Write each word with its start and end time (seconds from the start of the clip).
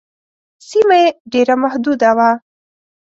سیمه 0.67 0.97
یې 1.03 1.09
ډېره 1.31 1.55
محدوده 1.63 2.09
وه. 2.17 2.29